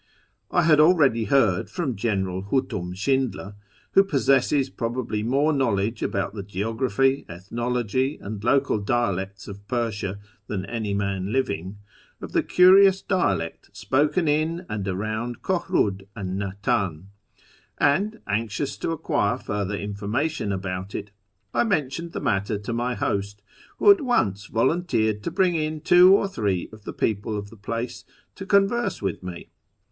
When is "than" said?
10.47-10.65